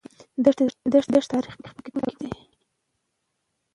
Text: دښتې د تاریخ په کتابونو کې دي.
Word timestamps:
دښتې 0.43 0.63
د 0.91 1.29
تاریخ 1.31 1.55
په 1.63 1.67
کتابونو 1.85 2.11
کې 2.17 2.23
دي. 2.31 2.41